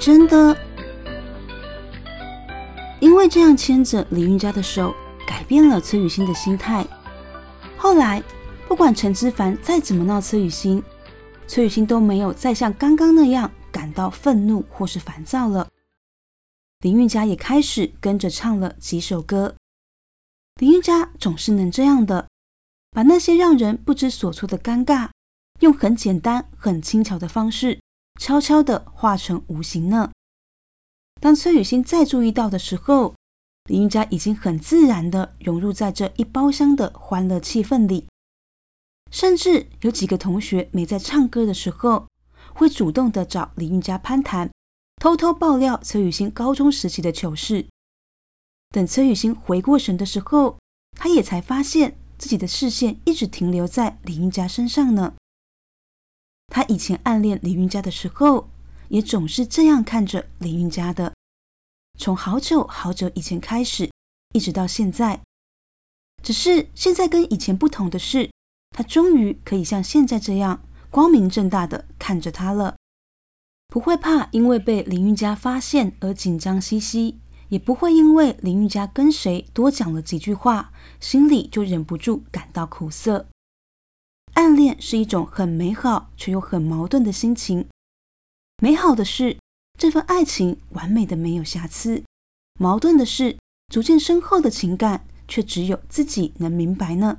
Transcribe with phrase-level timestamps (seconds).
[0.00, 0.56] 真的
[3.00, 4.94] 因为这样牵着李运家的手，
[5.26, 6.86] 改变了崔雨欣的心态。
[7.76, 8.22] 后来。
[8.66, 10.82] 不管陈之凡再怎么闹崔雨欣，
[11.46, 15.68] 崔雨欣都没有再像刚刚那样感到愤怒或是烦躁了。
[16.80, 19.54] 林韵嘉也开始跟着唱了几首歌。
[20.56, 22.26] 林韵嘉总是能这样的，
[22.90, 25.10] 把那些让人不知所措的尴尬，
[25.60, 27.78] 用很简单、很轻巧的方式，
[28.20, 30.10] 悄悄地化成无形呢。
[31.20, 33.14] 当崔雨欣再注意到的时候，
[33.64, 38.06] 林韵嘉已经很自然地融入在这一包厢的欢乐气氛里。
[39.10, 42.08] 甚至有几个同学没在唱歌的时候，
[42.52, 44.50] 会主动的找李韵佳攀谈，
[45.00, 47.66] 偷偷爆料崔雨欣高中时期的糗事。
[48.70, 50.58] 等崔雨欣回过神的时候，
[50.98, 55.14] 他也才发现自己的视线一直停留在李韵佳身上呢。
[56.48, 58.48] 他以前暗恋林云家的时候，
[58.88, 61.14] 也总是这样看着林云家的，
[61.98, 63.90] 从好久好久以前开始，
[64.32, 65.20] 一直到现在。
[66.22, 68.30] 只是现在跟以前不同的是。
[68.76, 72.74] 他终于可以像现在这样光明正大的看着他了，
[73.68, 77.20] 不会怕因为被林云家发现而紧张兮兮，
[77.50, 83.28] 也不会因为林云家跟谁多讲了几句话，心里就忍不住感到苦涩。
[84.34, 87.68] 暗恋是一种很美好却又很矛盾的心情。
[88.62, 89.38] 美好的是
[89.78, 92.04] 这份爱情完美的没有瑕疵，
[92.58, 93.36] 矛盾的是
[93.68, 97.18] 逐渐深厚的情感却只有自己能明白呢。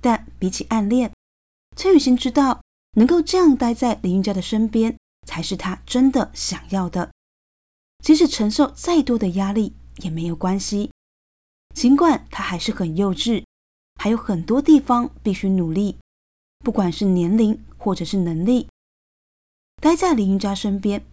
[0.00, 1.12] 但比起暗恋，
[1.76, 2.60] 崔雨欣知道
[2.96, 7.10] 能够这样待在林韵家的身边，才是她真的想要的。
[8.02, 10.90] 即使承受再多的压力也没有关系，
[11.74, 13.44] 尽管他还是很幼稚，
[13.98, 15.96] 还有很多地方必须努力，
[16.64, 18.68] 不管是年龄或者是能力。
[19.82, 21.04] 待在林韵家身边，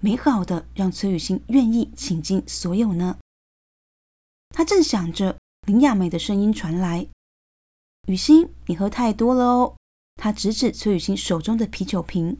[0.00, 3.18] 美好的让崔雨欣愿意倾尽所有呢。
[4.50, 7.08] 他正想着，林亚美的声音传来。
[8.06, 9.76] 雨欣，你喝太多了哦。
[10.16, 12.36] 他指指崔雨欣手中的啤酒瓶，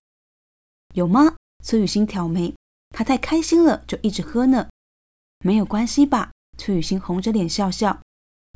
[0.95, 1.37] 有吗？
[1.65, 2.55] 崔雨欣挑眉，
[2.91, 4.69] 他太开心了，就一直喝呢。
[5.43, 6.33] 没有关系吧？
[6.59, 8.03] 崔雨欣红着脸笑笑，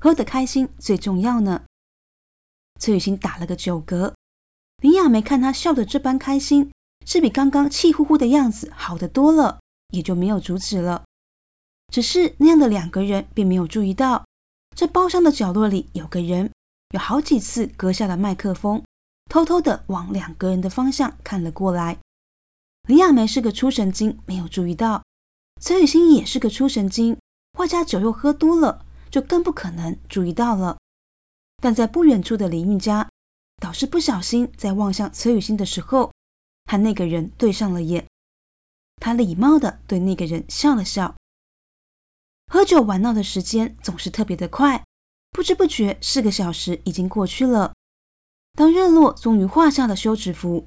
[0.02, 1.64] 喝得开心最重要呢。
[2.82, 4.12] 崔雨欣打了个酒嗝，
[4.82, 6.72] 林雅梅看他笑得这般开心，
[7.06, 9.60] 是比刚刚气呼呼的样子好得多了，
[9.94, 11.04] 也就没有阻止了。
[11.92, 14.24] 只是那样的两个人，并没有注意到
[14.74, 16.50] 这包厢的角落里有个人。
[16.90, 18.82] 有好几次割下了麦克风，
[19.30, 21.98] 偷偷的往两个人的方向看了过来。
[22.88, 25.02] 林亚梅是个出神经，没有注意到；
[25.60, 27.16] 崔雨欣也是个出神经，
[27.58, 30.78] 外加酒又喝多了，就更不可能注意到了。
[31.62, 33.08] 但在不远处的林韵家，
[33.62, 36.10] 倒是不小心在望向崔雨欣的时候，
[36.64, 38.04] 和那个人对上了眼。
[38.96, 41.14] 他礼貌的对那个人笑了笑。
[42.48, 44.82] 喝酒玩闹的时间总是特别的快。
[45.30, 47.72] 不知不觉，四个小时已经过去了。
[48.54, 50.66] 当热络终于画下了休止符，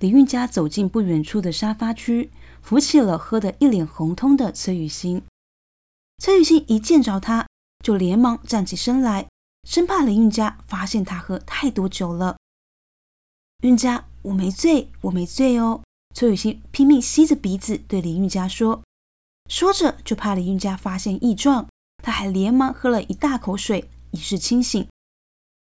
[0.00, 2.30] 李韵家走进不远处的沙发区，
[2.62, 5.22] 扶起了喝得一脸红通的崔雨欣。
[6.18, 7.46] 崔雨欣一见着他，
[7.84, 9.28] 就连忙站起身来，
[9.66, 12.38] 生怕林韵家发现他喝太多酒了。
[13.64, 15.82] 韵家，我没醉，我没醉哦。
[16.14, 18.82] 崔雨欣拼命吸着鼻子对林韵家说，
[19.50, 21.68] 说着就怕林韵家发现异状，
[22.02, 23.90] 他还连忙喝了一大口水。
[24.12, 24.88] 以示清醒，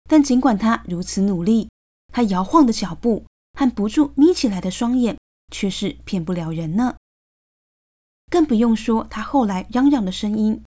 [0.08, 1.68] 但尽管他如此努力，
[2.12, 3.24] 他摇晃的脚步
[3.58, 5.18] 和不住眯起来的双眼，
[5.50, 6.96] 却是骗不了人呢。
[8.30, 10.62] 更不用说他后来嚷嚷的声音：“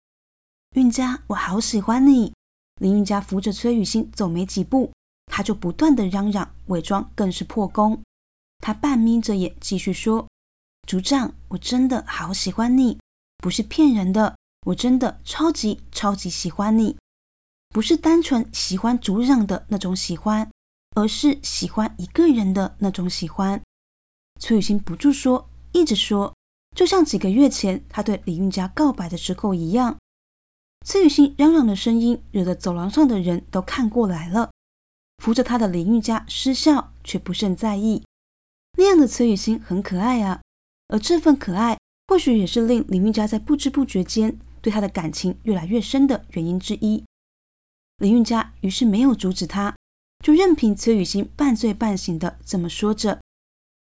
[0.77, 2.34] 韵家，我好喜欢你。”
[2.81, 4.93] 林韵家扶着崔雨欣走没几步，
[5.27, 8.03] 他就不断的嚷嚷，伪装更是破功。
[8.59, 10.27] 他半眯着眼继续说
[10.89, 12.99] ：“组长，我真的好喜欢你，
[13.39, 14.37] 不是骗人的，
[14.67, 16.97] 我真的超级超级喜欢你。”
[17.71, 20.49] 不是单纯喜欢组长的那种喜欢，
[20.95, 23.61] 而是喜欢一个人的那种喜欢。
[24.41, 26.35] 崔雨欣不住说，一直说，
[26.77, 29.97] 就像几个月前他对李运家告白的时候一样。
[30.85, 34.51] 崔雨欣嚷嚷的声音，惹得走廊上的人都看过来了。
[35.23, 38.05] 扶着他的李运家失笑，却不甚在意。
[38.77, 40.43] 那样的崔雨欣很可爱啊，
[40.89, 41.79] 而这份可爱
[42.09, 47.03] 或许也是令李运家在不知不觉间对他的感情越来越深的原因之一。
[47.99, 49.75] 李运家于是没有阻止他，
[50.23, 53.21] 就任凭崔雨欣半醉半醒的这么说着。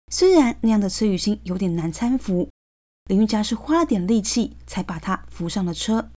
[0.09, 2.47] 虽然那样的崔雨欣有点难搀扶，
[3.09, 6.11] 李运家是花了点力气才把她扶上了车。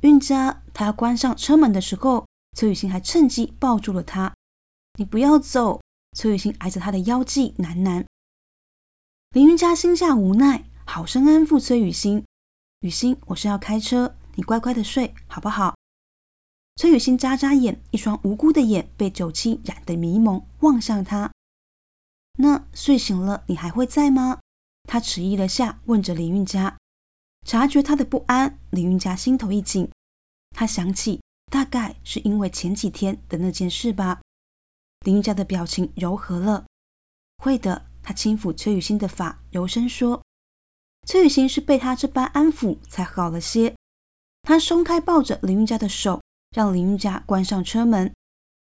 [0.00, 2.26] 运家他关上车门的时候，
[2.56, 4.34] 崔雨欣还趁机抱住了他。
[4.98, 5.80] 你不要走！
[6.16, 8.04] 崔雨欣挨着他的腰际喃喃。
[9.30, 12.24] 林云家心下无奈，好生安抚崔雨欣
[12.80, 15.76] ：“雨欣，我是要开车，你乖乖的睡，好不好？”
[16.76, 21.30] 崔雨欣眨眨眼，一双无辜的眼被酒气染得迷蒙，望向他。
[22.38, 24.40] 那睡醒了，你还会在吗？
[24.88, 26.79] 他迟疑了下，问着林韵佳。
[27.50, 29.90] 察觉他的不安，林韵家心头一紧，
[30.54, 31.20] 他想起，
[31.50, 34.20] 大概是因为前几天的那件事吧。
[35.04, 36.64] 林云佳的表情柔和了。
[37.38, 40.22] 会的，他轻抚崔雨欣的发，柔声说
[41.08, 43.74] ：“崔雨欣是被他这般安抚才好了些。”
[44.46, 46.22] 他松开抱着林云佳的手，
[46.54, 48.14] 让林云佳关上车门。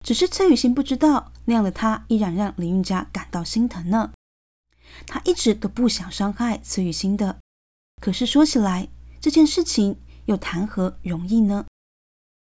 [0.05, 4.13] 只是崔雨欣不知道，那样的他依然让林云佳感到心疼呢。
[5.09, 7.40] 他一直都不想伤害崔雨欣的，
[8.01, 8.89] 可是说起来，
[9.21, 11.67] 这件事情又谈何容易呢？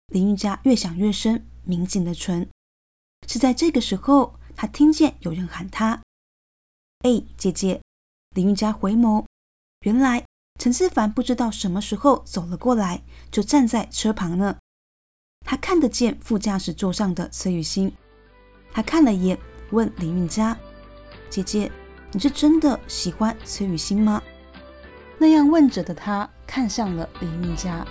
[0.06, 2.48] 林玉佳越想越深，抿紧了唇。
[3.28, 6.02] 是在这个时候，他听见有人喊他
[7.04, 7.82] ：“哎，姐姐！”
[8.34, 9.26] 林韵佳回眸，
[9.84, 10.24] 原来
[10.58, 14.56] 陈思凡不知道什么时候走了过来，就站在车旁呢。
[15.44, 17.92] 他看得见副驾驶座上的崔雨欣，
[18.72, 19.38] 他看了一眼，
[19.70, 20.58] 问林韵佳
[21.28, 21.70] ：“姐姐，
[22.12, 24.22] 你是真的喜欢崔雨欣吗？”
[25.22, 27.86] 那样问着的他，看向了林韵佳。